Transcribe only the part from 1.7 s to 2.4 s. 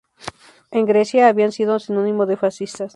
sinónimo de